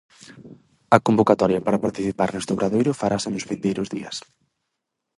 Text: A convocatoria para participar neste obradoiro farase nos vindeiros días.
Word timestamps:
A 0.95 0.97
convocatoria 1.07 1.63
para 1.65 1.83
participar 1.85 2.29
neste 2.31 2.53
obradoiro 2.55 2.97
farase 3.01 3.29
nos 3.31 3.47
vindeiros 3.49 3.91
días. 3.95 4.15